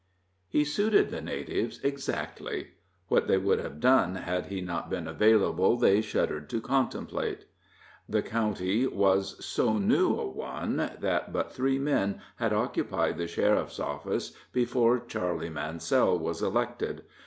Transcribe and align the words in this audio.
He 0.49 0.63
suited 0.65 1.11
the 1.11 1.21
natives 1.21 1.79
exactly. 1.83 2.69
What 3.07 3.27
they 3.27 3.37
would 3.37 3.59
have 3.59 3.79
done 3.79 4.15
had 4.15 4.47
he 4.47 4.59
not 4.59 4.89
been 4.89 5.07
available, 5.07 5.77
they 5.77 6.01
shuddered 6.01 6.49
to 6.49 6.59
contemplate. 6.59 7.45
The 8.09 8.23
county 8.23 8.87
was 8.87 9.45
so 9.45 9.77
new 9.77 10.17
a 10.19 10.27
one 10.27 10.77
that 10.77 11.31
but 11.31 11.53
three 11.53 11.77
men 11.77 12.19
had 12.37 12.51
occupied 12.51 13.19
the 13.19 13.27
sheriff's 13.27 13.79
office 13.79 14.31
before 14.51 15.05
Charley 15.05 15.51
Mansell 15.51 16.17
was 16.17 16.41
elected. 16.41 17.03